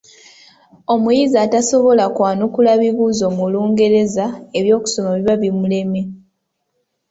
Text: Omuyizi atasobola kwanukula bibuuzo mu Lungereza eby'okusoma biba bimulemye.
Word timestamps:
Omuyizi 0.93 1.37
atasobola 1.45 2.03
kwanukula 2.15 2.71
bibuuzo 2.81 3.25
mu 3.37 3.45
Lungereza 3.53 4.25
eby'okusoma 4.59 5.09
biba 5.17 5.35
bimulemye. 5.41 6.03